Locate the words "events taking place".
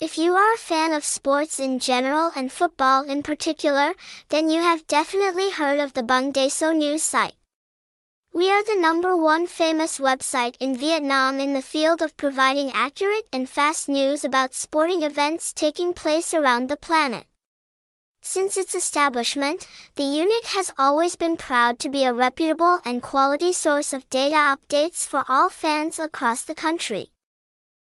15.02-16.32